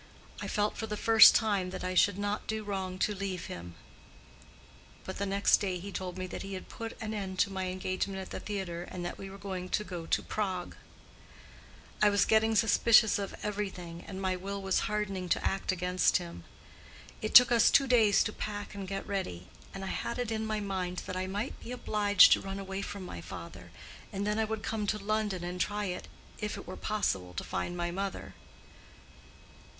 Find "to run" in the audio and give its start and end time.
22.31-22.57